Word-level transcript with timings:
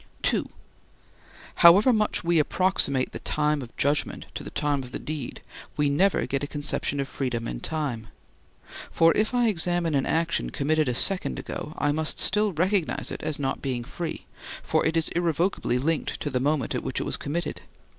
(2) 0.23 0.49
However 1.57 1.93
much 1.93 2.23
we 2.23 2.39
approximate 2.39 3.11
the 3.11 3.19
time 3.19 3.61
of 3.61 3.77
judgment 3.77 4.25
to 4.33 4.43
the 4.43 4.49
time 4.49 4.81
of 4.81 4.91
the 4.91 4.97
deed, 4.97 5.41
we 5.77 5.89
never 5.89 6.25
get 6.25 6.41
a 6.43 6.47
conception 6.47 6.99
of 6.99 7.07
freedom 7.07 7.47
in 7.47 7.59
time. 7.59 8.07
For 8.89 9.15
if 9.15 9.35
I 9.35 9.47
examine 9.47 9.93
an 9.93 10.07
action 10.07 10.49
committed 10.49 10.89
a 10.89 10.95
second 10.95 11.37
ago 11.37 11.75
I 11.77 11.91
must 11.91 12.19
still 12.19 12.51
recognize 12.51 13.11
it 13.11 13.21
as 13.21 13.37
not 13.37 13.61
being 13.61 13.83
free, 13.83 14.25
for 14.63 14.83
it 14.87 14.97
is 14.97 15.09
irrevocably 15.09 15.77
linked 15.77 16.19
to 16.21 16.31
the 16.31 16.39
moment 16.39 16.73
at 16.73 16.81
which 16.81 16.99
it 16.99 17.03
was 17.05 17.15
committed. 17.15 17.61